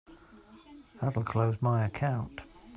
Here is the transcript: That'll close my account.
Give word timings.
That'll 0.99 1.23
close 1.23 1.61
my 1.61 1.85
account. 1.85 2.41